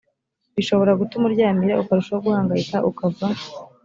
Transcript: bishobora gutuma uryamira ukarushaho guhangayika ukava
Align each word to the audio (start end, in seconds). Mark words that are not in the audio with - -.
bishobora 0.55 0.97
gutuma 0.99 1.23
uryamira 1.27 1.79
ukarushaho 1.81 2.19
guhangayika 2.25 2.77
ukava 2.89 3.27